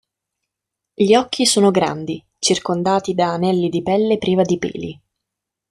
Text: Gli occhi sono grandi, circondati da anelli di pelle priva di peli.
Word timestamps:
Gli 0.95 1.13
occhi 1.13 1.45
sono 1.45 1.69
grandi, 1.69 2.25
circondati 2.39 3.13
da 3.13 3.33
anelli 3.33 3.69
di 3.69 3.83
pelle 3.83 4.17
priva 4.17 4.41
di 4.41 4.57
peli. 4.57 4.99